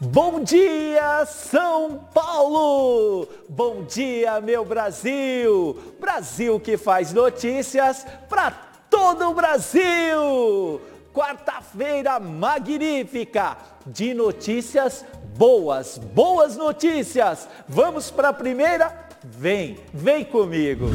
Bom 0.00 0.44
dia, 0.44 1.26
São 1.26 1.98
Paulo! 2.14 3.26
Bom 3.48 3.82
dia, 3.82 4.40
meu 4.40 4.64
Brasil! 4.64 5.76
Brasil 5.98 6.60
que 6.60 6.76
faz 6.76 7.12
notícias 7.12 8.06
para 8.28 8.52
todo 8.88 9.28
o 9.28 9.34
Brasil! 9.34 10.80
Quarta-feira 11.12 12.20
magnífica 12.20 13.56
de 13.84 14.14
notícias 14.14 15.04
boas, 15.36 15.98
boas 15.98 16.56
notícias! 16.56 17.48
Vamos 17.66 18.08
para 18.08 18.28
a 18.28 18.32
primeira? 18.32 19.08
Vem, 19.24 19.80
vem 19.92 20.24
comigo! 20.24 20.86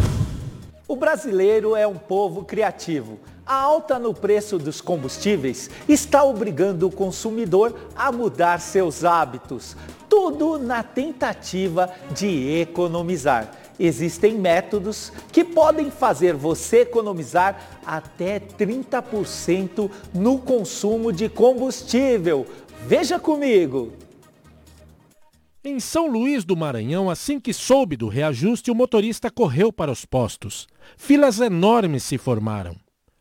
O 0.88 0.96
brasileiro 0.96 1.76
é 1.76 1.88
um 1.88 1.98
povo 1.98 2.44
criativo 2.44 3.20
a 3.46 3.56
alta 3.56 4.00
no 4.00 4.14
preço 4.14 4.58
dos 4.58 4.80
combustíveis 4.80 5.70
está 5.88 6.24
obrigando 6.24 6.88
o 6.88 6.92
consumidor 6.92 7.76
a 7.94 8.10
mudar 8.10 8.60
seus 8.60 9.04
hábitos, 9.04 9.76
tudo 10.08 10.58
na 10.58 10.82
tentativa 10.82 11.94
de 12.12 12.62
economizar. 12.62 13.52
Existem 13.78 14.36
métodos 14.36 15.12
que 15.32 15.44
podem 15.44 15.92
fazer 15.92 16.34
você 16.36 16.82
economizar 16.82 17.82
até 17.86 18.40
30% 18.40 19.92
no 20.14 20.38
consumo 20.38 21.12
de 21.12 21.28
combustível. 21.28 22.46
Veja 22.88 23.20
comigo! 23.20 23.92
Em 25.66 25.80
São 25.80 26.08
Luís 26.08 26.46
do 26.46 26.56
Maranhão, 26.56 27.10
assim 27.10 27.40
que 27.40 27.54
soube 27.54 27.98
do 27.98 28.08
reajuste, 28.08 28.70
o 28.70 28.76
motorista 28.76 29.32
correu 29.32 29.72
para 29.72 29.92
os 29.92 30.06
postos. 30.06 30.68
Filas 30.98 31.40
enormes 31.40 32.04
se 32.04 32.18
formaram. 32.18 32.76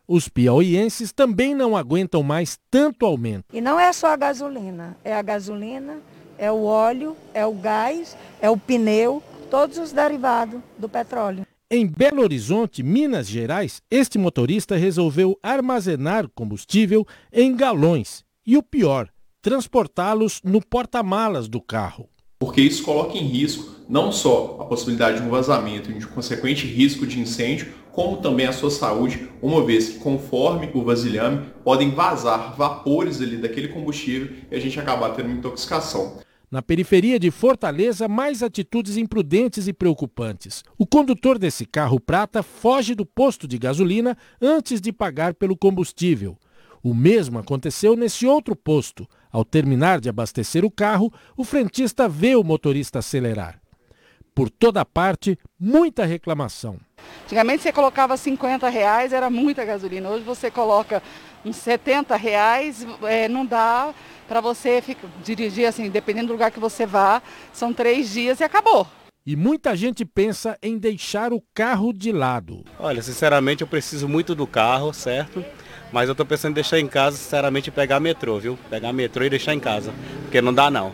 Os 0.07 0.29
piauienses 0.29 1.13
também 1.13 1.55
não 1.55 1.77
aguentam 1.77 2.23
mais 2.23 2.59
tanto 2.71 3.07
aumento. 3.07 3.45
E 3.53 3.61
não 3.61 3.79
é 3.79 3.93
só 3.93 4.09
a 4.09 4.17
gasolina, 4.17 4.97
é 5.05 5.15
a 5.15 5.23
gasolina, 5.23 5.99
é 6.37 6.51
o 6.51 6.65
óleo, 6.65 7.17
é 7.33 7.47
o 7.47 7.53
gás, 7.53 8.17
é 8.41 8.51
o 8.51 8.57
pneu, 8.57 9.23
todos 9.51 9.79
os 9.79 9.93
derivados 9.93 10.61
do 10.79 10.89
petróleo. 10.89 11.47
Em 11.71 11.87
Belo 11.87 12.23
Horizonte, 12.23 12.83
Minas 12.83 13.27
Gerais, 13.27 13.81
este 13.91 14.19
motorista 14.19 14.77
resolveu 14.77 15.39
armazenar 15.43 16.29
combustível 16.35 17.07
em 17.33 17.57
galões 17.57 18.25
e 18.47 18.59
o 18.59 18.63
pior, 18.63 19.09
transportá-los 19.41 20.41
no 20.45 20.61
porta-malas 20.61 21.49
do 21.49 21.63
carro. 21.63 22.09
Porque 22.39 22.61
isso 22.61 22.83
coloca 22.83 23.17
em 23.17 23.27
risco 23.27 23.82
não 23.93 24.11
só 24.11 24.57
a 24.59 24.65
possibilidade 24.65 25.21
de 25.21 25.23
um 25.23 25.29
vazamento 25.29 25.91
e 25.91 25.99
de 25.99 26.07
um 26.07 26.09
consequente 26.09 26.67
risco 26.67 27.07
de 27.07 27.21
incêndio, 27.21 27.75
como 27.93 28.17
também 28.17 28.47
a 28.47 28.53
sua 28.53 28.71
saúde, 28.71 29.29
uma 29.43 29.63
vez 29.63 29.91
que 29.91 29.99
conforme 29.99 30.71
o 30.73 30.83
vasilhame 30.83 31.45
podem 31.63 31.91
vazar 31.91 32.57
vapores 32.57 33.21
ali 33.21 33.37
daquele 33.37 33.69
combustível 33.69 34.35
e 34.51 34.57
a 34.57 34.59
gente 34.59 34.81
acabar 34.81 35.11
tendo 35.11 35.27
uma 35.27 35.37
intoxicação. 35.37 36.17
Na 36.51 36.63
periferia 36.63 37.21
de 37.21 37.31
Fortaleza, 37.31 38.09
mais 38.09 38.43
atitudes 38.43 38.97
imprudentes 38.97 39.69
e 39.69 39.75
preocupantes. 39.75 40.65
O 40.79 40.87
condutor 40.87 41.39
desse 41.39 41.67
carro 41.67 42.01
prata 42.01 42.43
foge 42.43 42.95
do 42.95 43.05
posto 43.05 43.47
de 43.47 43.59
gasolina 43.59 44.17
antes 44.41 44.81
de 44.81 44.91
pagar 44.91 45.35
pelo 45.35 45.55
combustível. 45.55 46.39
O 46.83 46.95
mesmo 46.95 47.39
aconteceu 47.39 47.95
nesse 47.95 48.27
outro 48.27 48.57
posto. 48.57 49.07
Ao 49.31 49.45
terminar 49.45 50.01
de 50.01 50.09
abastecer 50.09 50.65
o 50.65 50.71
carro, 50.71 51.13
o 51.37 51.45
frentista 51.45 52.09
vê 52.09 52.35
o 52.35 52.43
motorista 52.43 53.01
acelerar. 53.01 53.62
Por 54.35 54.49
toda 54.49 54.85
parte, 54.85 55.39
muita 55.61 56.05
reclamação. 56.07 56.79
Antigamente 57.25 57.63
você 57.63 57.73
colocava 57.73 58.17
50 58.17 58.69
reais, 58.69 59.13
era 59.13 59.29
muita 59.29 59.65
gasolina. 59.65 60.09
Hoje 60.09 60.25
você 60.25 60.51
coloca 60.51 61.03
uns 61.45 61.57
70 61.57 62.17
reais, 62.17 62.87
é, 63.03 63.29
não 63.29 63.45
dá 63.45 63.93
para 64.27 64.41
você 64.41 64.81
ficar, 64.81 65.09
dirigir 65.23 65.67
assim, 65.67 65.91
dependendo 65.91 66.29
do 66.29 66.33
lugar 66.33 66.51
que 66.51 66.61
você 66.61 66.87
vá, 66.87 67.21
são 67.53 67.73
três 67.73 68.11
dias 68.11 68.41
e 68.41 68.45
acabou. 68.45 68.87
E 69.25 69.37
muita 69.37 69.77
gente 69.77 70.05
pensa 70.05 70.59
em 70.63 70.79
deixar 70.79 71.33
o 71.33 71.43
carro 71.55 71.93
de 71.93 72.11
lado. 72.11 72.65
Olha, 72.79 73.03
sinceramente 73.03 73.63
eu 73.63 73.69
preciso 73.69 74.09
muito 74.09 74.35
do 74.35 74.47
carro, 74.47 74.93
certo? 74.93 75.45
Mas 75.93 76.09
eu 76.09 76.13
estou 76.13 76.27
pensando 76.27 76.53
em 76.53 76.55
deixar 76.55 76.81
em 76.81 76.89
casa, 76.89 77.19
sinceramente, 77.19 77.71
pegar 77.71 78.01
metrô, 78.01 78.39
viu? 78.39 78.59
Pegar 78.71 78.93
metrô 78.93 79.25
e 79.25 79.31
deixar 79.31 79.55
em 79.55 79.61
casa, 79.61 79.93
porque 80.23 80.41
não 80.41 80.53
dá 80.53 80.71
não. 80.71 80.93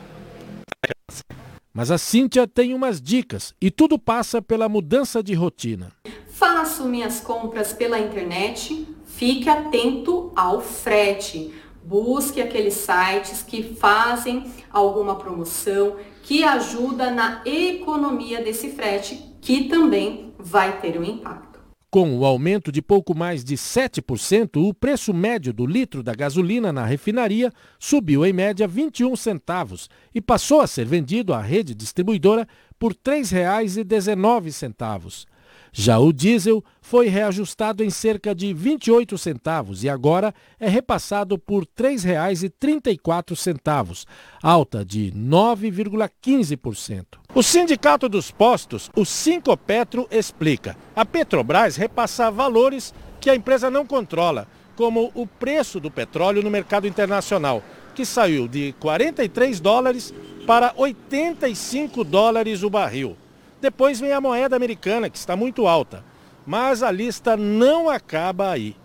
Mas 1.73 1.91
a 1.91 1.99
Cíntia 1.99 2.47
tem 2.47 2.75
umas 2.75 3.01
dicas 3.01 3.55
e 3.61 3.71
tudo 3.71 3.99
passa 3.99 4.41
pela 4.43 4.69
mudança 4.69 5.23
de 5.23 5.35
rotina. 5.35 5.93
Faço 6.29 6.85
minhas 6.85 7.21
compras 7.21 7.73
pela 7.73 7.99
internet, 7.99 8.87
fique 9.07 9.49
atento 9.49 10.33
ao 10.35 10.61
frete. 10.61 11.53
Busque 11.85 12.41
aqueles 12.41 12.75
sites 12.75 13.43
que 13.43 13.63
fazem 13.63 14.45
alguma 14.71 15.17
promoção 15.17 15.97
que 16.23 16.45
ajuda 16.45 17.11
na 17.11 17.41
economia 17.47 18.43
desse 18.43 18.71
frete, 18.71 19.35
que 19.41 19.65
também 19.65 20.35
vai 20.39 20.81
ter 20.81 20.99
um 20.99 21.05
impacto. 21.05 21.48
Com 21.91 22.19
o 22.19 22.27
aumento 22.27 22.71
de 22.71 22.83
pouco 22.83 23.17
mais 23.17 23.43
de 23.43 23.57
7%, 23.57 24.57
o 24.57 24.75
preço 24.75 25.15
médio 25.15 25.55
do 25.55 25.65
litro 25.65 26.03
da 26.03 26.15
gasolina 26.15 26.71
na 26.71 26.85
refinaria 26.85 27.51
subiu 27.79 28.27
em 28.27 28.33
média 28.33 28.69
21 28.69 29.17
centavos 29.17 29.89
e 30.15 30.21
passou 30.21 30.61
a 30.61 30.67
ser 30.67 30.85
vendido 30.85 31.33
à 31.33 31.41
rede 31.41 31.75
distribuidora 31.75 32.47
por 32.79 32.93
R$ 32.93 33.23
3,19. 33.23 35.25
Já 35.73 35.99
o 35.99 36.13
diesel 36.13 36.63
foi 36.81 37.09
reajustado 37.09 37.83
em 37.85 37.91
cerca 37.91 38.35
de 38.35 38.55
28 38.55 39.19
centavos 39.19 39.85
e 39.85 39.89
agora 39.89 40.35
é 40.59 40.69
repassado 40.69 41.39
por 41.39 41.63
R$ 41.63 41.69
3,34, 41.77 44.05
alta 44.43 44.85
de 44.85 45.13
9,15%. 45.13 47.05
O 47.35 47.43
Sindicato 47.43 48.09
dos 48.09 48.31
Postos, 48.31 48.91
o 48.97 49.05
Sincopetro, 49.05 50.09
explica. 50.11 50.75
A 50.97 51.05
Petrobras 51.05 51.77
repassa 51.77 52.31
valores 52.31 52.95
que 53.21 53.29
a 53.29 53.35
empresa 53.35 53.71
não 53.71 53.85
controla, 53.85 54.49
como 54.77 55.11
o 55.15 55.27
preço 55.27 55.79
do 55.81 55.91
petróleo 55.91 56.43
no 56.43 56.51
mercado 56.51 56.87
internacional, 56.87 57.63
que 57.95 58.07
saiu 58.07 58.47
de 58.47 58.75
43 58.79 59.59
dólares 59.61 60.15
para 60.47 60.73
85 60.77 62.05
dólares 62.05 62.63
o 62.63 62.71
barril. 62.71 63.17
Depois 63.61 63.99
vem 63.99 64.13
a 64.13 64.21
moeda 64.21 64.55
americana, 64.55 65.11
que 65.11 65.19
está 65.19 65.37
muito 65.37 65.67
alta. 65.67 66.05
Mas 66.47 66.83
a 66.83 66.91
lista 66.91 67.37
não 67.37 67.91
acaba 67.91 68.51
aí. 68.51 68.77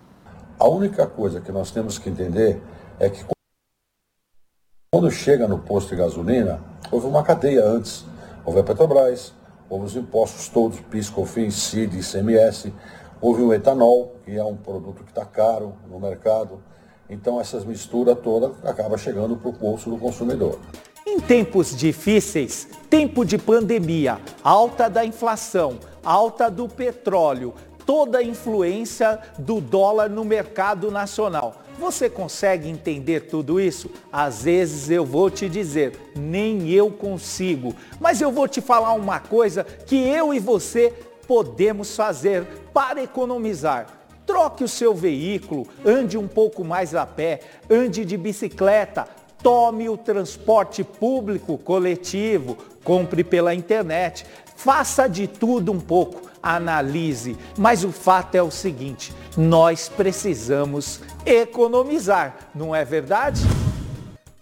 A 0.59 0.67
única 0.67 1.05
coisa 1.05 1.39
que 1.39 1.51
nós 1.51 1.71
temos 1.71 1.97
que 1.97 2.09
entender 2.09 2.61
é 2.99 3.09
que 3.09 3.23
quando 4.93 5.09
chega 5.11 5.47
no 5.47 5.59
posto 5.59 5.89
de 5.89 5.95
gasolina, 5.95 6.61
houve 6.91 7.07
uma 7.07 7.23
cadeia 7.23 7.65
antes. 7.65 8.05
Houve 8.45 8.59
a 8.59 8.63
Petrobras, 8.63 9.33
houve 9.69 9.85
os 9.85 9.95
impostos 9.95 10.49
todos, 10.49 10.79
PIS, 10.79 11.09
COFINS, 11.09 11.55
CID, 11.55 11.99
ICMS, 11.99 12.73
houve 13.21 13.41
o 13.41 13.53
etanol, 13.53 14.17
que 14.25 14.35
é 14.35 14.43
um 14.43 14.57
produto 14.57 15.03
que 15.03 15.11
está 15.11 15.25
caro 15.25 15.73
no 15.89 15.99
mercado. 15.99 16.61
Então 17.09 17.39
essas 17.39 17.63
misturas 17.63 18.17
todas 18.21 18.51
acaba 18.65 18.97
chegando 18.97 19.37
para 19.37 19.49
o 19.49 19.53
bolso 19.53 19.89
do 19.89 19.97
consumidor. 19.97 20.59
Em 21.13 21.19
tempos 21.19 21.75
difíceis, 21.75 22.67
tempo 22.89 23.23
de 23.23 23.37
pandemia, 23.37 24.19
alta 24.43 24.89
da 24.89 25.05
inflação, 25.05 25.77
alta 26.03 26.49
do 26.49 26.67
petróleo, 26.67 27.53
toda 27.85 28.17
a 28.17 28.23
influência 28.23 29.19
do 29.37 29.61
dólar 29.61 30.09
no 30.09 30.25
mercado 30.25 30.89
nacional. 30.89 31.57
Você 31.77 32.09
consegue 32.09 32.67
entender 32.67 33.27
tudo 33.27 33.61
isso? 33.61 33.91
Às 34.11 34.45
vezes 34.45 34.89
eu 34.89 35.05
vou 35.05 35.29
te 35.29 35.47
dizer, 35.47 35.95
nem 36.15 36.67
eu 36.71 36.89
consigo. 36.89 37.75
Mas 37.99 38.19
eu 38.19 38.31
vou 38.31 38.47
te 38.47 38.59
falar 38.59 38.93
uma 38.93 39.19
coisa 39.19 39.63
que 39.63 39.95
eu 39.95 40.33
e 40.33 40.39
você 40.39 40.91
podemos 41.27 41.95
fazer 41.95 42.43
para 42.73 43.03
economizar. 43.03 43.85
Troque 44.25 44.63
o 44.63 44.67
seu 44.67 44.95
veículo, 44.95 45.67
ande 45.85 46.17
um 46.17 46.27
pouco 46.27 46.63
mais 46.63 46.95
a 46.95 47.05
pé, 47.05 47.41
ande 47.69 48.03
de 48.03 48.17
bicicleta, 48.17 49.07
tome 49.43 49.89
o 49.89 49.97
transporte 49.97 50.83
público 50.83 51.57
coletivo, 51.57 52.57
compre 52.83 53.23
pela 53.23 53.53
internet, 53.53 54.25
faça 54.55 55.07
de 55.07 55.27
tudo 55.27 55.71
um 55.71 55.79
pouco, 55.79 56.31
analise. 56.41 57.37
Mas 57.57 57.83
o 57.83 57.91
fato 57.91 58.35
é 58.35 58.41
o 58.41 58.49
seguinte: 58.49 59.13
nós 59.35 59.89
precisamos 59.89 61.01
economizar, 61.25 62.49
não 62.55 62.73
é 62.73 62.85
verdade? 62.85 63.41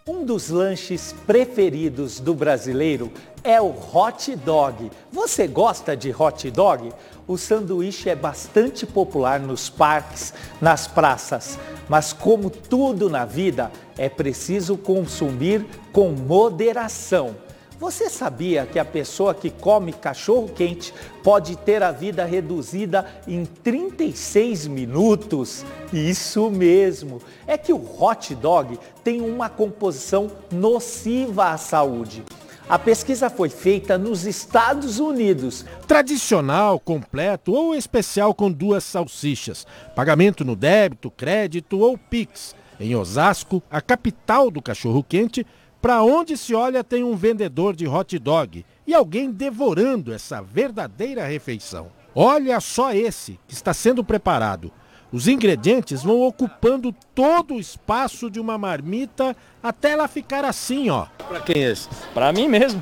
Um 0.07 0.25
dos 0.25 0.49
lanches 0.49 1.13
preferidos 1.27 2.19
do 2.19 2.33
brasileiro 2.33 3.11
é 3.43 3.61
o 3.61 3.67
hot 3.69 4.35
dog. 4.35 4.89
Você 5.11 5.47
gosta 5.47 5.95
de 5.95 6.11
hot 6.11 6.49
dog? 6.49 6.91
O 7.27 7.37
sanduíche 7.37 8.09
é 8.09 8.15
bastante 8.15 8.83
popular 8.83 9.39
nos 9.39 9.69
parques, 9.69 10.33
nas 10.59 10.87
praças, 10.87 11.59
mas 11.87 12.13
como 12.13 12.49
tudo 12.49 13.11
na 13.11 13.25
vida, 13.25 13.71
é 13.95 14.09
preciso 14.09 14.75
consumir 14.75 15.63
com 15.93 16.09
moderação. 16.09 17.35
Você 17.81 18.11
sabia 18.11 18.67
que 18.67 18.77
a 18.77 18.85
pessoa 18.85 19.33
que 19.33 19.49
come 19.49 19.91
cachorro 19.91 20.47
quente 20.47 20.93
pode 21.23 21.55
ter 21.55 21.81
a 21.81 21.91
vida 21.91 22.23
reduzida 22.23 23.07
em 23.27 23.43
36 23.43 24.67
minutos? 24.67 25.65
Isso 25.91 26.51
mesmo. 26.51 27.19
É 27.47 27.57
que 27.57 27.73
o 27.73 27.83
hot 27.99 28.35
dog 28.35 28.77
tem 29.03 29.19
uma 29.19 29.49
composição 29.49 30.29
nociva 30.51 31.49
à 31.49 31.57
saúde. 31.57 32.23
A 32.69 32.77
pesquisa 32.77 33.31
foi 33.31 33.49
feita 33.49 33.97
nos 33.97 34.27
Estados 34.27 34.99
Unidos. 34.99 35.65
Tradicional, 35.87 36.79
completo 36.79 37.51
ou 37.51 37.73
especial 37.73 38.35
com 38.35 38.51
duas 38.51 38.83
salsichas. 38.83 39.65
Pagamento 39.95 40.45
no 40.45 40.55
débito, 40.55 41.09
crédito 41.09 41.79
ou 41.79 41.97
Pix. 41.97 42.55
Em 42.79 42.95
Osasco, 42.95 43.61
a 43.71 43.81
capital 43.81 44.51
do 44.51 44.61
cachorro-quente, 44.61 45.45
para 45.81 46.03
onde 46.03 46.37
se 46.37 46.53
olha 46.53 46.83
tem 46.83 47.03
um 47.03 47.15
vendedor 47.15 47.75
de 47.75 47.87
hot 47.87 48.17
dog 48.19 48.63
e 48.85 48.93
alguém 48.93 49.31
devorando 49.31 50.13
essa 50.13 50.41
verdadeira 50.41 51.25
refeição. 51.25 51.87
Olha 52.13 52.59
só 52.59 52.93
esse 52.93 53.39
que 53.47 53.53
está 53.53 53.73
sendo 53.73 54.03
preparado. 54.03 54.71
Os 55.11 55.27
ingredientes 55.27 56.03
vão 56.03 56.21
ocupando 56.21 56.95
todo 57.13 57.55
o 57.55 57.59
espaço 57.59 58.29
de 58.29 58.39
uma 58.39 58.57
marmita 58.57 59.35
até 59.61 59.91
ela 59.91 60.07
ficar 60.07 60.45
assim, 60.45 60.89
ó. 60.89 61.07
Para 61.27 61.41
quem 61.41 61.63
é 61.63 61.71
esse? 61.71 61.89
Para 62.13 62.31
mim 62.31 62.47
mesmo. 62.47 62.81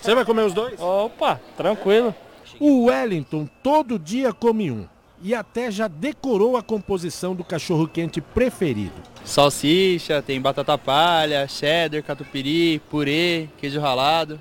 Você 0.00 0.14
vai 0.14 0.24
comer 0.24 0.42
os 0.42 0.52
dois? 0.52 0.78
Opa, 0.80 1.40
tranquilo. 1.56 2.14
O 2.58 2.86
Wellington 2.86 3.48
todo 3.62 3.98
dia 3.98 4.32
come 4.32 4.70
um 4.70 4.86
e 5.22 5.34
até 5.34 5.70
já 5.70 5.88
decorou 5.88 6.56
a 6.56 6.62
composição 6.62 7.34
do 7.34 7.44
cachorro 7.44 7.88
quente 7.88 8.20
preferido. 8.20 8.92
Salsicha, 9.24 10.22
tem 10.22 10.40
batata 10.40 10.76
palha, 10.78 11.46
cheddar, 11.46 12.02
catupiry, 12.02 12.80
purê, 12.90 13.48
queijo 13.58 13.80
ralado. 13.80 14.40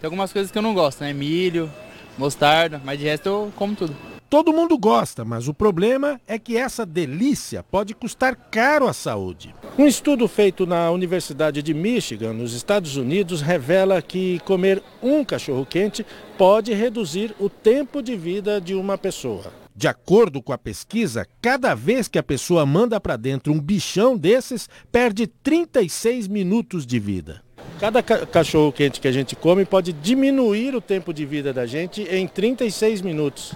Tem 0.00 0.06
algumas 0.06 0.32
coisas 0.32 0.50
que 0.50 0.58
eu 0.58 0.62
não 0.62 0.74
gosto, 0.74 1.00
né? 1.00 1.12
Milho, 1.12 1.70
mostarda, 2.16 2.80
mas 2.84 2.98
de 2.98 3.04
resto 3.04 3.28
eu 3.28 3.52
como 3.56 3.74
tudo. 3.74 3.94
Todo 4.28 4.52
mundo 4.52 4.76
gosta, 4.76 5.24
mas 5.24 5.46
o 5.46 5.54
problema 5.54 6.20
é 6.26 6.38
que 6.38 6.56
essa 6.56 6.84
delícia 6.84 7.62
pode 7.62 7.94
custar 7.94 8.34
caro 8.34 8.88
à 8.88 8.92
saúde. 8.92 9.54
Um 9.78 9.86
estudo 9.86 10.26
feito 10.26 10.66
na 10.66 10.90
Universidade 10.90 11.62
de 11.62 11.72
Michigan, 11.72 12.32
nos 12.32 12.52
Estados 12.52 12.96
Unidos, 12.96 13.40
revela 13.40 14.02
que 14.02 14.40
comer 14.40 14.82
um 15.00 15.24
cachorro-quente 15.24 16.04
pode 16.36 16.74
reduzir 16.74 17.34
o 17.38 17.48
tempo 17.48 18.02
de 18.02 18.16
vida 18.16 18.60
de 18.60 18.74
uma 18.74 18.98
pessoa. 18.98 19.63
De 19.76 19.88
acordo 19.88 20.40
com 20.40 20.52
a 20.52 20.58
pesquisa, 20.58 21.26
cada 21.42 21.74
vez 21.74 22.06
que 22.06 22.16
a 22.16 22.22
pessoa 22.22 22.64
manda 22.64 23.00
para 23.00 23.16
dentro 23.16 23.52
um 23.52 23.58
bichão 23.58 24.16
desses, 24.16 24.68
perde 24.92 25.26
36 25.26 26.28
minutos 26.28 26.86
de 26.86 27.00
vida. 27.00 27.42
Cada 27.80 28.00
ca 28.00 28.24
cachorro 28.24 28.72
quente 28.72 29.00
que 29.00 29.08
a 29.08 29.12
gente 29.12 29.34
come 29.34 29.64
pode 29.64 29.92
diminuir 29.92 30.76
o 30.76 30.80
tempo 30.80 31.12
de 31.12 31.26
vida 31.26 31.52
da 31.52 31.66
gente 31.66 32.02
em 32.02 32.28
36 32.28 33.02
minutos. 33.02 33.52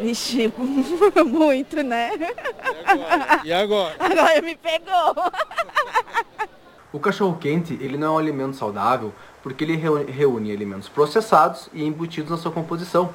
Ixi, 0.00 0.52
muito, 1.26 1.82
né? 1.82 2.10
E 2.12 2.90
agora? 2.90 3.40
E 3.42 3.52
agora? 3.54 3.96
Agora 3.98 4.42
me 4.42 4.54
pegou. 4.54 5.32
O 6.92 7.00
cachorro 7.00 7.38
quente, 7.38 7.72
ele 7.80 7.96
não 7.96 8.08
é 8.08 8.10
um 8.10 8.18
alimento 8.18 8.56
saudável 8.56 9.14
porque 9.42 9.64
ele 9.64 9.76
reúne 9.76 10.52
alimentos 10.52 10.90
processados 10.90 11.70
e 11.72 11.82
embutidos 11.82 12.30
na 12.30 12.36
sua 12.36 12.52
composição. 12.52 13.14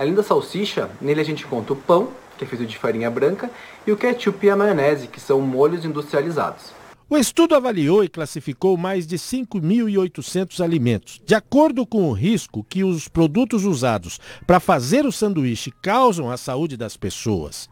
Além 0.00 0.14
da 0.14 0.22
salsicha, 0.22 0.88
nele 0.98 1.20
a 1.20 1.24
gente 1.24 1.44
conta 1.44 1.74
o 1.74 1.76
pão, 1.76 2.08
que 2.38 2.44
é 2.44 2.46
feito 2.46 2.64
de 2.64 2.78
farinha 2.78 3.10
branca, 3.10 3.50
e 3.86 3.92
o 3.92 3.98
ketchup 3.98 4.46
e 4.46 4.48
a 4.48 4.56
maionese, 4.56 5.06
que 5.06 5.20
são 5.20 5.42
molhos 5.42 5.84
industrializados. 5.84 6.72
O 7.06 7.18
estudo 7.18 7.54
avaliou 7.54 8.02
e 8.02 8.08
classificou 8.08 8.78
mais 8.78 9.06
de 9.06 9.18
5.800 9.18 10.64
alimentos. 10.64 11.20
De 11.26 11.34
acordo 11.34 11.86
com 11.86 12.08
o 12.08 12.14
risco 12.14 12.64
que 12.64 12.82
os 12.82 13.08
produtos 13.08 13.66
usados 13.66 14.18
para 14.46 14.58
fazer 14.58 15.04
o 15.04 15.12
sanduíche 15.12 15.70
causam 15.82 16.30
à 16.30 16.38
saúde 16.38 16.78
das 16.78 16.96
pessoas. 16.96 17.68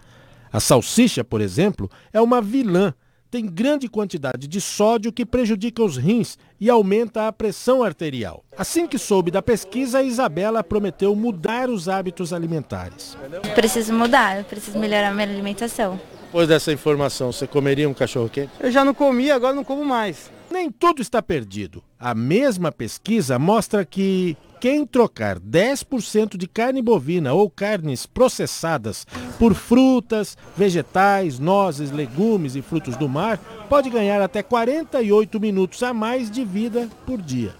A 0.52 0.60
salsicha, 0.60 1.24
por 1.24 1.40
exemplo, 1.40 1.90
é 2.12 2.20
uma 2.20 2.42
vilã. 2.42 2.92
Tem 3.30 3.44
grande 3.44 3.88
quantidade 3.88 4.48
de 4.48 4.58
sódio 4.58 5.12
que 5.12 5.26
prejudica 5.26 5.82
os 5.82 5.98
rins 5.98 6.38
e 6.58 6.70
aumenta 6.70 7.28
a 7.28 7.32
pressão 7.32 7.82
arterial. 7.82 8.42
Assim 8.56 8.86
que 8.86 8.96
soube 8.96 9.30
da 9.30 9.42
pesquisa, 9.42 9.98
a 9.98 10.02
Isabela 10.02 10.64
prometeu 10.64 11.14
mudar 11.14 11.68
os 11.68 11.90
hábitos 11.90 12.32
alimentares. 12.32 13.18
Preciso 13.54 13.92
mudar, 13.92 14.38
eu 14.38 14.44
preciso 14.44 14.78
melhorar 14.78 15.10
a 15.10 15.14
minha 15.14 15.28
alimentação. 15.28 16.00
Depois 16.22 16.48
dessa 16.48 16.72
informação, 16.72 17.30
você 17.30 17.46
comeria 17.46 17.88
um 17.88 17.92
cachorro 17.92 18.30
quente? 18.30 18.50
Eu 18.60 18.70
já 18.70 18.82
não 18.82 18.94
comia, 18.94 19.34
agora 19.34 19.54
não 19.54 19.64
como 19.64 19.84
mais. 19.84 20.30
Nem 20.50 20.70
tudo 20.70 21.02
está 21.02 21.20
perdido. 21.20 21.84
A 21.98 22.14
mesma 22.14 22.72
pesquisa 22.72 23.38
mostra 23.38 23.84
que 23.84 24.38
quem 24.60 24.84
trocar 24.84 25.38
10% 25.38 26.36
de 26.36 26.48
carne 26.48 26.82
bovina 26.82 27.32
ou 27.32 27.48
carnes 27.48 28.06
processadas 28.06 29.06
por 29.38 29.54
frutas, 29.54 30.36
vegetais, 30.56 31.38
nozes, 31.38 31.90
legumes 31.92 32.56
e 32.56 32.62
frutos 32.62 32.96
do 32.96 33.08
mar 33.08 33.38
pode 33.68 33.88
ganhar 33.88 34.20
até 34.20 34.42
48 34.42 35.38
minutos 35.38 35.82
a 35.82 35.94
mais 35.94 36.30
de 36.30 36.44
vida 36.44 36.88
por 37.06 37.22
dia. 37.22 37.54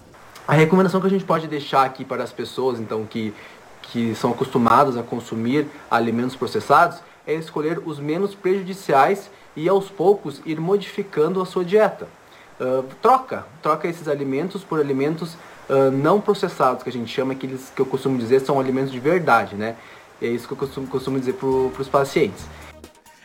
A 0.47 0.53
recomendação 0.53 0.99
que 0.99 1.07
a 1.07 1.09
gente 1.09 1.23
pode 1.23 1.47
deixar 1.47 1.85
aqui 1.85 2.03
para 2.03 2.23
as 2.23 2.33
pessoas, 2.33 2.79
então, 2.79 3.05
que, 3.05 3.33
que 3.83 4.13
são 4.15 4.31
acostumadas 4.31 4.97
a 4.97 5.03
consumir 5.03 5.67
alimentos 5.89 6.35
processados, 6.35 6.99
é 7.25 7.33
escolher 7.35 7.79
os 7.85 7.99
menos 7.99 8.33
prejudiciais 8.35 9.29
e 9.55 9.69
aos 9.69 9.89
poucos 9.89 10.41
ir 10.45 10.59
modificando 10.59 11.41
a 11.41 11.45
sua 11.45 11.63
dieta. 11.63 12.07
Uh, 12.59 12.83
troca, 13.01 13.45
troca 13.61 13.87
esses 13.87 14.07
alimentos 14.07 14.63
por 14.63 14.79
alimentos 14.79 15.37
não 15.91 16.19
processados, 16.19 16.83
que 16.83 16.89
a 16.89 16.91
gente 16.91 17.13
chama, 17.13 17.35
que, 17.35 17.47
que 17.47 17.81
eu 17.81 17.85
costumo 17.85 18.17
dizer 18.17 18.41
são 18.41 18.59
alimentos 18.59 18.91
de 18.91 18.99
verdade, 18.99 19.55
né? 19.55 19.75
É 20.21 20.27
isso 20.27 20.47
que 20.47 20.53
eu 20.53 20.57
costumo, 20.57 20.87
costumo 20.87 21.19
dizer 21.19 21.33
para 21.33 21.47
os 21.47 21.87
pacientes. 21.87 22.43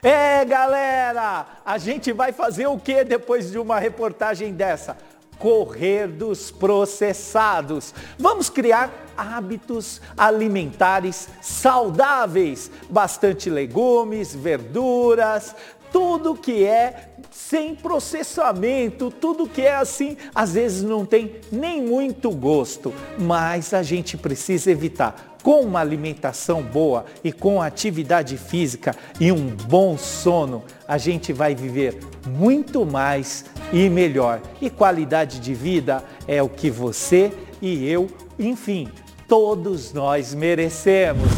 É, 0.02 0.44
galera, 0.44 1.46
a 1.64 1.78
gente 1.78 2.12
vai 2.12 2.30
fazer 2.30 2.66
o 2.66 2.78
que 2.78 3.02
depois 3.04 3.50
de 3.50 3.58
uma 3.58 3.78
reportagem 3.78 4.52
dessa? 4.52 4.96
correr 5.38 6.06
dos 6.06 6.50
processados. 6.50 7.94
Vamos 8.18 8.48
criar 8.48 8.90
hábitos 9.16 10.00
alimentares 10.16 11.28
saudáveis, 11.40 12.70
bastante 12.88 13.50
legumes, 13.50 14.34
verduras, 14.34 15.54
tudo 15.94 16.34
que 16.34 16.64
é 16.64 17.10
sem 17.30 17.72
processamento, 17.72 19.12
tudo 19.12 19.48
que 19.48 19.62
é 19.62 19.76
assim, 19.76 20.16
às 20.34 20.54
vezes 20.54 20.82
não 20.82 21.06
tem 21.06 21.36
nem 21.52 21.80
muito 21.80 22.32
gosto, 22.32 22.92
mas 23.16 23.72
a 23.72 23.80
gente 23.80 24.16
precisa 24.16 24.72
evitar 24.72 25.36
com 25.40 25.60
uma 25.60 25.78
alimentação 25.78 26.62
boa 26.62 27.04
e 27.22 27.30
com 27.30 27.62
atividade 27.62 28.36
física 28.36 28.92
e 29.20 29.30
um 29.30 29.46
bom 29.46 29.96
sono, 29.96 30.64
a 30.88 30.98
gente 30.98 31.32
vai 31.32 31.54
viver 31.54 32.00
muito 32.26 32.84
mais 32.84 33.44
e 33.72 33.88
melhor. 33.88 34.42
E 34.60 34.68
qualidade 34.68 35.38
de 35.38 35.54
vida 35.54 36.02
é 36.26 36.42
o 36.42 36.48
que 36.48 36.70
você 36.70 37.32
e 37.62 37.88
eu, 37.88 38.08
enfim, 38.36 38.88
todos 39.28 39.92
nós 39.92 40.34
merecemos. 40.34 41.28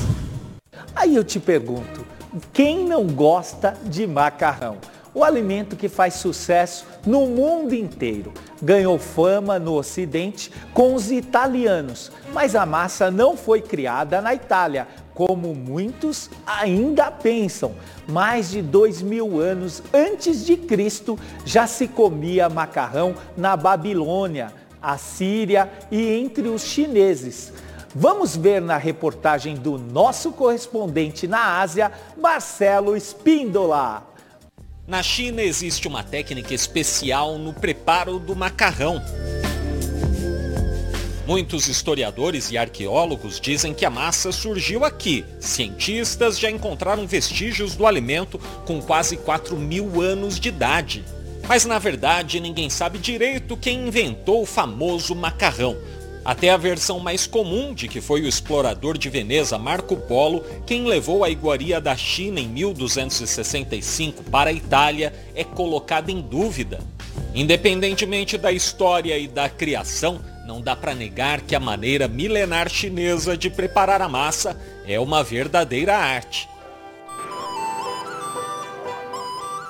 Aí 0.95 1.15
eu 1.15 1.23
te 1.23 1.39
pergunto, 1.39 1.96
quem 2.52 2.85
não 2.85 3.07
gosta 3.07 3.76
de 3.85 4.07
macarrão? 4.07 4.78
o 5.16 5.25
alimento 5.25 5.76
que 5.76 5.88
faz 5.88 6.12
sucesso 6.12 6.85
no 7.07 7.25
mundo 7.25 7.75
inteiro. 7.75 8.35
Ganhou 8.61 8.99
fama 8.99 9.59
no 9.59 9.73
Ocidente 9.73 10.52
com 10.75 10.95
os 10.95 11.11
italianos, 11.11 12.12
mas 12.35 12.55
a 12.55 12.66
massa 12.66 13.11
não 13.11 13.35
foi 13.35 13.62
criada 13.62 14.21
na 14.21 14.35
Itália, 14.35 14.87
como 15.14 15.55
muitos 15.55 16.28
ainda 16.47 17.11
pensam. 17.11 17.73
Mais 18.07 18.50
de 18.50 18.61
dois 18.61 19.00
mil 19.00 19.40
anos 19.40 19.83
antes 19.90 20.45
de 20.45 20.55
Cristo 20.55 21.19
já 21.47 21.66
se 21.66 21.88
comia 21.88 22.50
macarrão 22.50 23.14
na 23.35 23.57
Babilônia, 23.57 24.52
Assíria 24.83 25.73
e 25.90 26.12
entre 26.12 26.47
os 26.47 26.62
chineses. 26.62 27.55
Vamos 27.99 28.37
ver 28.37 28.61
na 28.61 28.76
reportagem 28.76 29.57
do 29.57 29.79
nosso 29.79 30.31
correspondente 30.31 31.26
na 31.26 31.61
Ásia, 31.61 31.91
Marcelo 32.15 32.95
Espíndola. 32.95 34.07
Na 34.87 35.03
China 35.03 35.41
existe 35.41 35.88
uma 35.88 36.03
técnica 36.03 36.53
especial 36.53 37.38
no 37.38 37.55
preparo 37.55 38.19
do 38.19 38.37
macarrão. 38.37 39.03
Muitos 41.26 41.69
historiadores 41.69 42.50
e 42.50 42.59
arqueólogos 42.59 43.41
dizem 43.41 43.73
que 43.73 43.87
a 43.87 43.91
massa 43.91 44.31
surgiu 44.31 44.85
aqui. 44.85 45.25
Cientistas 45.41 46.38
já 46.38 46.50
encontraram 46.50 47.07
vestígios 47.07 47.75
do 47.75 47.87
alimento 47.87 48.38
com 48.67 48.79
quase 48.83 49.17
4 49.17 49.57
mil 49.57 50.03
anos 50.03 50.38
de 50.38 50.50
idade. 50.50 51.03
Mas 51.49 51.65
na 51.65 51.79
verdade 51.79 52.41
ninguém 52.41 52.69
sabe 52.69 52.99
direito 52.99 53.57
quem 53.57 53.88
inventou 53.88 54.43
o 54.43 54.47
famoso 54.47 55.15
macarrão 55.15 55.79
até 56.26 56.50
a 56.50 56.56
versão 56.56 56.99
mais 56.99 57.25
comum 57.25 57.73
de 57.73 57.87
que 57.87 58.00
foi 58.00 58.23
o 58.23 58.26
explorador 58.26 58.99
de 58.99 59.09
Veneza 59.09 59.56
Marco 59.56 59.97
Polo 59.97 60.45
quem 60.66 60.85
levou 60.85 61.23
a 61.23 61.30
iguaria 61.30 61.80
da 61.80 61.97
China 61.97 62.40
em 62.40 62.49
1265 62.49 64.25
para 64.25 64.50
a 64.50 64.52
Itália 64.52 65.14
é 65.37 65.45
colocada 65.45 66.11
em 66.11 66.21
dúvida. 66.21 66.80
Independentemente 67.33 68.37
da 68.37 68.50
história 68.50 69.16
e 69.16 69.28
da 69.28 69.49
criação, 69.49 70.21
não 70.45 70.61
dá 70.61 70.75
para 70.75 70.97
negar 70.97 71.42
que 71.42 71.54
a 71.54 71.61
maneira 71.61 72.09
milenar 72.09 72.68
chinesa 72.68 73.37
de 73.37 73.49
preparar 73.49 74.02
a 74.02 74.09
massa 74.09 74.61
é 74.85 74.99
uma 74.99 75.23
verdadeira 75.23 75.97
arte. 75.97 76.49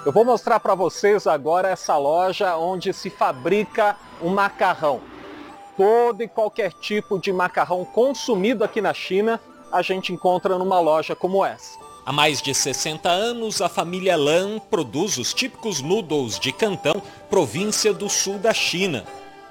Eu 0.06 0.12
vou 0.12 0.24
mostrar 0.24 0.58
para 0.60 0.74
vocês 0.74 1.26
agora 1.26 1.68
essa 1.68 1.98
loja 1.98 2.56
onde 2.56 2.94
se 2.94 3.10
fabrica 3.10 3.94
o 4.22 4.30
macarrão. 4.30 5.15
Todo 5.76 6.22
e 6.22 6.28
qualquer 6.28 6.72
tipo 6.72 7.18
de 7.18 7.32
macarrão 7.32 7.84
consumido 7.84 8.64
aqui 8.64 8.80
na 8.80 8.94
China, 8.94 9.40
a 9.70 9.82
gente 9.82 10.12
encontra 10.12 10.58
numa 10.58 10.80
loja 10.80 11.14
como 11.14 11.44
essa. 11.44 11.78
Há 12.04 12.12
mais 12.12 12.40
de 12.40 12.54
60 12.54 13.08
anos, 13.08 13.60
a 13.60 13.68
família 13.68 14.16
Lan 14.16 14.58
produz 14.58 15.18
os 15.18 15.34
típicos 15.34 15.82
noodles 15.82 16.38
de 16.38 16.52
Cantão, 16.52 17.02
província 17.28 17.92
do 17.92 18.08
sul 18.08 18.38
da 18.38 18.54
China. 18.54 19.04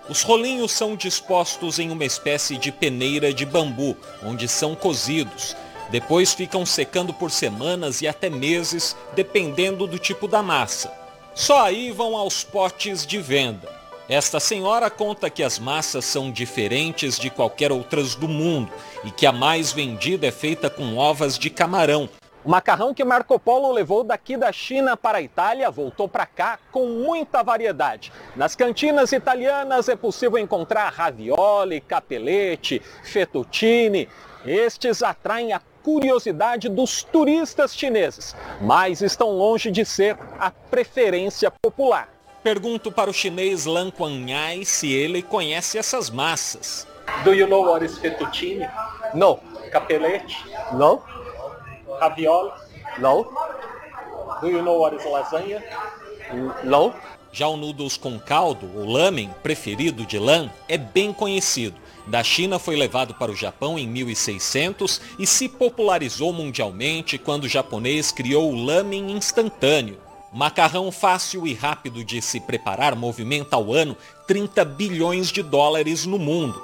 Os 0.08 0.22
rolinhos 0.22 0.72
são 0.72 0.96
dispostos 0.96 1.80
em 1.80 1.92
uma 1.92 2.06
espécie 2.06 2.58
de 2.58 2.72
peneira 2.72 3.34
de 3.34 3.46
bambu, 3.46 3.98
onde 4.24 4.48
são 4.48 4.74
cozidos. 4.74 5.56
Depois 5.90 6.34
ficam 6.34 6.66
secando 6.66 7.14
por 7.14 7.30
semanas 7.30 8.02
e 8.02 8.08
até 8.08 8.30
meses, 8.30 8.96
dependendo 9.16 9.86
do 9.86 10.00
tipo 10.00 10.28
da 10.28 10.42
massa. 10.42 10.92
Só 11.34 11.62
aí 11.62 11.92
vão 11.92 12.16
aos 12.16 12.44
potes 12.44 13.06
de 13.06 13.20
venda. 13.20 13.70
Esta 14.08 14.40
senhora 14.40 14.88
conta 14.88 15.32
que 15.32 15.42
as 15.42 15.58
massas 15.58 16.06
são 16.06 16.30
diferentes 16.32 17.18
de 17.18 17.32
qualquer 17.32 17.72
outras 17.72 18.14
do 18.14 18.28
mundo 18.28 18.72
e 19.04 19.10
que 19.10 19.26
a 19.26 19.32
mais 19.32 19.72
vendida 19.72 20.28
é 20.28 20.32
feita 20.32 20.70
com 20.70 20.96
ovas 20.96 21.40
de 21.40 21.50
camarão. 21.50 22.08
O 22.44 22.50
macarrão 22.52 22.94
que 22.94 23.04
Marco 23.04 23.40
Polo 23.40 23.72
levou 23.72 24.04
daqui 24.04 24.38
da 24.38 24.52
China 24.52 24.96
para 24.96 25.18
a 25.18 25.22
Itália 25.24 25.72
voltou 25.72 26.08
para 26.08 26.28
cá 26.28 26.60
com 26.72 26.86
muita 26.86 27.42
variedade. 27.42 28.14
Nas 28.36 28.56
cantinas 28.56 29.12
italianas 29.12 29.90
é 29.90 29.96
possível 29.96 30.38
encontrar 30.38 30.94
ravioli, 30.94 31.82
capelete, 31.82 32.84
fettuccine. 33.04 34.08
Estes 34.46 35.02
atraem 35.02 35.52
a 35.52 35.62
curiosidade 35.82 36.70
dos 36.70 37.02
turistas 37.02 37.76
chineses, 37.76 38.36
mas 38.62 39.02
estão 39.02 39.32
longe 39.32 39.72
de 39.72 39.84
ser 39.84 40.16
a 40.40 40.52
preferência 40.52 41.52
popular. 41.60 42.15
Pergunto 42.46 42.92
para 42.92 43.10
o 43.10 43.14
chinês 43.14 43.66
Lan 43.66 43.90
Quanhai 43.90 44.66
se 44.66 44.94
ele 44.94 45.24
conhece 45.24 45.80
essas 45.80 46.12
massas. 46.12 46.88
Do 47.24 47.34
you 47.34 47.48
know 47.48 47.64
what 47.64 47.84
is 47.84 47.98
fettuccine? 47.98 48.70
No. 49.16 49.40
Capelete? 49.72 50.38
No. 50.74 51.02
Ravioli? 52.00 52.52
No. 53.00 53.24
Do 54.42 54.48
you 54.48 54.62
know 54.62 54.80
what 54.80 54.96
is 54.96 55.04
lasanha? 55.06 55.64
No. 56.64 56.94
Já 57.32 57.48
o 57.48 57.58
noodles 57.58 57.98
com 57.98 58.20
caldo, 58.20 58.68
o 58.76 58.92
lamen, 58.92 59.34
preferido 59.42 60.06
de 60.06 60.20
Lan, 60.20 60.52
é 60.70 60.78
bem 60.78 61.12
conhecido. 61.12 61.82
Da 62.06 62.24
China 62.24 62.60
foi 62.60 62.76
levado 62.76 63.16
para 63.16 63.32
o 63.32 63.36
Japão 63.36 63.80
em 63.80 63.88
1600 63.88 65.02
e 65.18 65.26
se 65.26 65.50
popularizou 65.50 66.32
mundialmente 66.32 67.18
quando 67.18 67.46
o 67.46 67.50
japonês 67.50 68.12
criou 68.12 68.52
o 68.52 68.66
lamen 68.66 69.10
instantâneo. 69.14 70.05
Macarrão 70.36 70.92
fácil 70.92 71.48
e 71.48 71.54
rápido 71.54 72.04
de 72.04 72.22
se 72.22 72.42
preparar 72.42 72.94
movimenta 72.94 73.56
ao 73.56 73.72
ano 73.72 73.96
30 74.28 74.66
bilhões 74.66 75.32
de 75.32 75.42
dólares 75.42 76.06
no 76.06 76.20
mundo. 76.20 76.62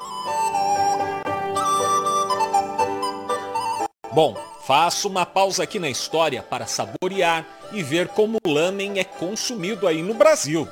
Bom, 4.12 4.36
faço 4.68 5.08
uma 5.08 5.26
pausa 5.26 5.64
aqui 5.64 5.80
na 5.80 5.90
história 5.90 6.44
para 6.44 6.68
saborear 6.68 7.48
e 7.72 7.82
ver 7.82 8.10
como 8.10 8.40
o 8.46 8.50
lamen 8.52 9.00
é 9.00 9.06
consumido 9.06 9.88
aí 9.88 10.04
no 10.04 10.16
Brasil. 10.16 10.68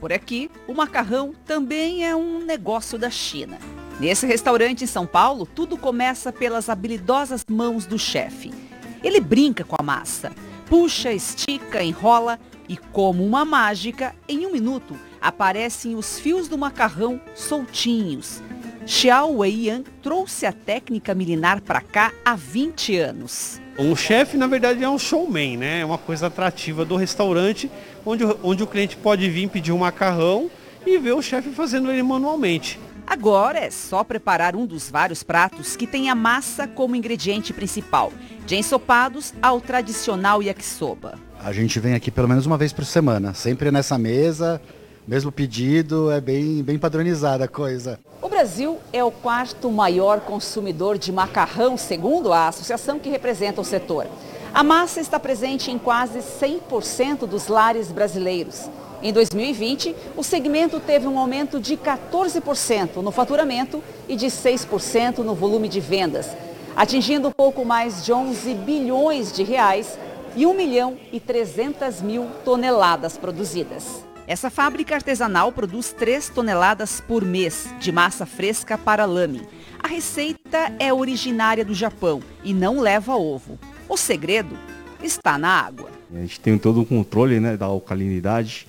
Por 0.00 0.14
aqui, 0.14 0.50
o 0.66 0.72
macarrão 0.72 1.34
também 1.44 2.06
é 2.06 2.16
um 2.16 2.42
negócio 2.42 2.98
da 2.98 3.10
China. 3.10 3.58
Nesse 4.00 4.26
restaurante 4.26 4.84
em 4.84 4.86
São 4.86 5.06
Paulo, 5.06 5.44
tudo 5.44 5.76
começa 5.76 6.32
pelas 6.32 6.70
habilidosas 6.70 7.44
mãos 7.46 7.84
do 7.84 7.98
chefe. 7.98 8.65
Ele 9.06 9.20
brinca 9.20 9.62
com 9.62 9.76
a 9.78 9.84
massa, 9.84 10.32
puxa, 10.68 11.12
estica, 11.12 11.80
enrola 11.80 12.40
e, 12.68 12.76
como 12.76 13.24
uma 13.24 13.44
mágica, 13.44 14.12
em 14.28 14.44
um 14.44 14.50
minuto 14.50 14.98
aparecem 15.20 15.94
os 15.94 16.18
fios 16.18 16.48
do 16.48 16.58
macarrão 16.58 17.20
soltinhos. 17.32 18.42
Xiao 18.84 19.36
Weiyan 19.36 19.84
trouxe 20.02 20.44
a 20.44 20.50
técnica 20.50 21.14
milenar 21.14 21.62
para 21.62 21.80
cá 21.80 22.12
há 22.24 22.34
20 22.34 22.96
anos. 22.96 23.60
Um 23.78 23.94
chefe, 23.94 24.36
na 24.36 24.48
verdade, 24.48 24.82
é 24.82 24.88
um 24.88 24.98
showman, 24.98 25.56
né? 25.56 25.82
É 25.82 25.84
uma 25.84 25.98
coisa 25.98 26.26
atrativa 26.26 26.84
do 26.84 26.96
restaurante, 26.96 27.70
onde, 28.04 28.24
onde 28.42 28.64
o 28.64 28.66
cliente 28.66 28.96
pode 28.96 29.30
vir 29.30 29.48
pedir 29.48 29.70
um 29.70 29.78
macarrão 29.78 30.50
e 30.84 30.98
ver 30.98 31.12
o 31.12 31.22
chefe 31.22 31.50
fazendo 31.50 31.92
ele 31.92 32.02
manualmente. 32.02 32.76
Agora 33.06 33.60
é 33.60 33.70
só 33.70 34.02
preparar 34.02 34.56
um 34.56 34.66
dos 34.66 34.90
vários 34.90 35.22
pratos 35.22 35.76
que 35.76 35.86
tem 35.86 36.10
a 36.10 36.14
massa 36.14 36.66
como 36.66 36.96
ingrediente 36.96 37.52
principal, 37.52 38.12
de 38.44 38.56
ensopados 38.56 39.32
ao 39.40 39.60
tradicional 39.60 40.42
yakisoba. 40.42 41.14
A 41.38 41.52
gente 41.52 41.78
vem 41.78 41.94
aqui 41.94 42.10
pelo 42.10 42.26
menos 42.28 42.46
uma 42.46 42.58
vez 42.58 42.72
por 42.72 42.84
semana, 42.84 43.32
sempre 43.32 43.70
nessa 43.70 43.96
mesa, 43.96 44.60
mesmo 45.06 45.30
pedido, 45.30 46.10
é 46.10 46.20
bem, 46.20 46.64
bem 46.64 46.78
padronizada 46.78 47.44
a 47.44 47.48
coisa. 47.48 48.00
O 48.20 48.28
Brasil 48.28 48.78
é 48.92 49.04
o 49.04 49.12
quarto 49.12 49.70
maior 49.70 50.20
consumidor 50.20 50.98
de 50.98 51.12
macarrão, 51.12 51.76
segundo 51.76 52.32
a 52.32 52.48
associação 52.48 52.98
que 52.98 53.08
representa 53.08 53.60
o 53.60 53.64
setor. 53.64 54.08
A 54.52 54.64
massa 54.64 55.00
está 55.00 55.20
presente 55.20 55.70
em 55.70 55.78
quase 55.78 56.18
100% 56.18 57.26
dos 57.26 57.46
lares 57.46 57.92
brasileiros. 57.92 58.68
Em 59.02 59.12
2020, 59.12 59.94
o 60.16 60.22
segmento 60.22 60.80
teve 60.80 61.06
um 61.06 61.18
aumento 61.18 61.60
de 61.60 61.76
14% 61.76 62.96
no 62.96 63.10
faturamento 63.10 63.82
e 64.08 64.16
de 64.16 64.26
6% 64.26 65.18
no 65.18 65.34
volume 65.34 65.68
de 65.68 65.80
vendas, 65.80 66.28
atingindo 66.74 67.30
pouco 67.30 67.64
mais 67.64 68.04
de 68.04 68.12
11 68.12 68.54
bilhões 68.54 69.32
de 69.32 69.42
reais 69.42 69.98
e 70.34 70.46
1 70.46 70.54
milhão 70.54 70.98
e 71.12 71.20
300 71.20 72.00
mil 72.00 72.26
toneladas 72.44 73.18
produzidas. 73.18 74.04
Essa 74.26 74.50
fábrica 74.50 74.94
artesanal 74.94 75.52
produz 75.52 75.92
3 75.92 76.30
toneladas 76.30 77.00
por 77.00 77.24
mês 77.24 77.68
de 77.78 77.92
massa 77.92 78.26
fresca 78.26 78.76
para 78.76 79.04
lame. 79.04 79.46
A 79.80 79.86
receita 79.86 80.72
é 80.80 80.92
originária 80.92 81.64
do 81.64 81.74
Japão 81.74 82.20
e 82.42 82.52
não 82.52 82.80
leva 82.80 83.14
ovo. 83.14 83.58
O 83.88 83.96
segredo 83.96 84.58
está 85.00 85.38
na 85.38 85.60
água. 85.60 85.95
A 86.14 86.18
gente 86.20 86.38
tem 86.40 86.56
todo 86.58 86.80
o 86.80 86.86
controle 86.86 87.40
né, 87.40 87.56
da 87.56 87.66
alcalinidade, 87.66 88.66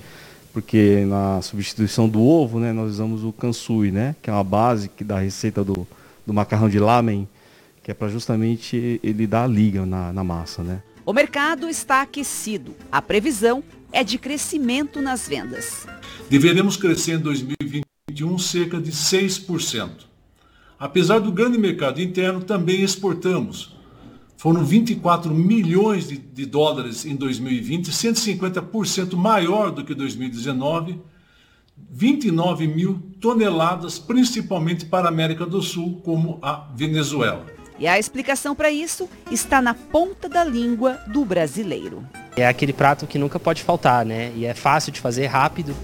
porque 0.51 1.05
na 1.05 1.41
substituição 1.41 2.09
do 2.09 2.21
ovo 2.21 2.59
né, 2.59 2.73
nós 2.73 2.91
usamos 2.91 3.23
o 3.23 3.31
kansui, 3.31 3.91
né, 3.91 4.15
que 4.21 4.29
é 4.29 4.33
uma 4.33 4.43
base 4.43 4.89
da 5.01 5.19
receita 5.19 5.63
do, 5.63 5.87
do 6.25 6.33
macarrão 6.33 6.67
de 6.67 6.79
lamen, 6.79 7.27
que 7.83 7.91
é 7.91 7.93
para 7.93 8.09
justamente 8.09 8.99
ele 9.03 9.27
dar 9.27 9.47
liga 9.47 9.85
na, 9.85 10.11
na 10.11 10.23
massa. 10.23 10.63
Né. 10.63 10.81
O 11.05 11.13
mercado 11.13 11.69
está 11.69 12.01
aquecido. 12.01 12.75
A 12.91 13.01
previsão 13.01 13.63
é 13.91 14.03
de 14.03 14.17
crescimento 14.17 15.01
nas 15.01 15.27
vendas. 15.27 15.87
Deveremos 16.29 16.75
crescer 16.75 17.13
em 17.13 17.19
2021 17.19 18.37
cerca 18.39 18.81
de 18.81 18.91
6%. 18.91 19.89
Apesar 20.79 21.19
do 21.19 21.31
grande 21.31 21.57
mercado 21.57 22.01
interno, 22.01 22.41
também 22.41 22.81
exportamos. 22.81 23.76
Foram 24.37 24.63
24 24.63 25.33
milhões 25.33 26.07
de, 26.07 26.15
de 26.15 26.45
dólares 26.45 27.05
em 27.05 27.15
2020, 27.15 27.89
150% 27.89 29.15
maior 29.15 29.71
do 29.71 29.83
que 29.83 29.95
2019, 29.95 31.01
29 31.89 32.67
mil 32.67 33.01
toneladas, 33.19 33.97
principalmente 33.97 34.85
para 34.85 35.07
a 35.07 35.09
América 35.09 35.43
do 35.43 35.59
Sul, 35.59 35.99
como 36.03 36.37
a 36.41 36.67
Venezuela. 36.75 37.47
E 37.79 37.87
a 37.87 37.97
explicação 37.97 38.55
para 38.55 38.71
isso 38.71 39.09
está 39.31 39.59
na 39.59 39.73
ponta 39.73 40.29
da 40.29 40.43
língua 40.43 40.99
do 41.07 41.25
brasileiro. 41.25 42.05
É 42.35 42.47
aquele 42.47 42.73
prato 42.73 43.07
que 43.07 43.17
nunca 43.17 43.39
pode 43.39 43.63
faltar, 43.63 44.05
né? 44.05 44.31
E 44.35 44.45
é 44.45 44.53
fácil 44.53 44.91
de 44.91 45.01
fazer, 45.01 45.25
rápido. 45.25 45.75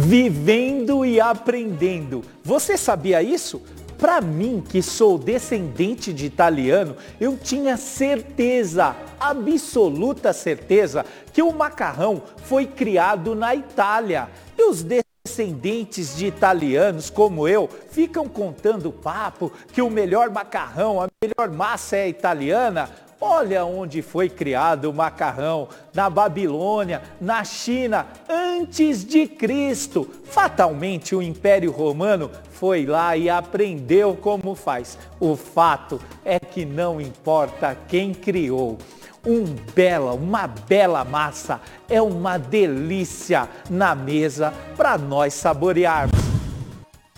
Vivendo 0.00 1.04
e 1.04 1.20
aprendendo. 1.20 2.22
Você 2.44 2.76
sabia 2.76 3.20
isso? 3.20 3.60
Para 3.98 4.20
mim, 4.20 4.62
que 4.66 4.80
sou 4.80 5.18
descendente 5.18 6.12
de 6.12 6.24
italiano, 6.24 6.96
eu 7.20 7.36
tinha 7.36 7.76
certeza, 7.76 8.94
absoluta 9.18 10.32
certeza, 10.32 11.04
que 11.32 11.42
o 11.42 11.52
macarrão 11.52 12.22
foi 12.44 12.64
criado 12.64 13.34
na 13.34 13.56
Itália. 13.56 14.28
E 14.56 14.70
os 14.70 14.84
descendentes 14.84 16.16
de 16.16 16.26
italianos 16.26 17.10
como 17.10 17.48
eu 17.48 17.68
ficam 17.90 18.28
contando 18.28 18.92
papo 18.92 19.50
que 19.72 19.82
o 19.82 19.90
melhor 19.90 20.30
macarrão, 20.30 21.02
a 21.02 21.08
melhor 21.20 21.50
massa 21.50 21.96
é 21.96 22.08
italiana. 22.08 22.88
Olha 23.20 23.64
onde 23.64 24.00
foi 24.00 24.28
criado 24.28 24.84
o 24.84 24.94
macarrão, 24.94 25.68
na 25.92 26.08
Babilônia, 26.08 27.02
na 27.20 27.42
China, 27.42 28.06
antes 28.28 29.04
de 29.04 29.26
Cristo. 29.26 30.08
Fatalmente 30.24 31.16
o 31.16 31.22
Império 31.22 31.72
Romano 31.72 32.30
foi 32.52 32.86
lá 32.86 33.16
e 33.16 33.28
aprendeu 33.28 34.16
como 34.16 34.54
faz. 34.54 34.96
O 35.18 35.34
fato 35.34 36.00
é 36.24 36.38
que 36.38 36.64
não 36.64 37.00
importa 37.00 37.76
quem 37.88 38.14
criou. 38.14 38.78
um 39.26 39.44
bela, 39.74 40.12
uma 40.12 40.46
bela 40.46 41.04
massa. 41.04 41.60
É 41.88 42.00
uma 42.00 42.38
delícia 42.38 43.48
na 43.68 43.94
mesa 43.94 44.54
para 44.76 44.96
nós 44.96 45.34
saborearmos. 45.34 46.17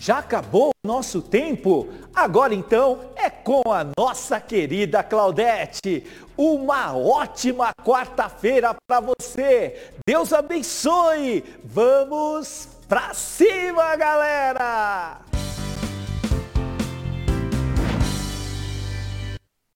Já 0.01 0.17
acabou 0.17 0.71
o 0.83 0.87
nosso 0.87 1.21
tempo? 1.21 1.87
Agora 2.15 2.55
então 2.55 3.11
é 3.15 3.29
com 3.29 3.71
a 3.71 3.85
nossa 3.95 4.41
querida 4.41 5.03
Claudete. 5.03 6.07
Uma 6.35 6.97
ótima 6.97 7.69
quarta-feira 7.85 8.75
para 8.87 8.99
você. 8.99 9.91
Deus 10.03 10.33
abençoe. 10.33 11.43
Vamos 11.63 12.67
pra 12.87 13.13
cima, 13.13 13.95
galera! 13.95 15.30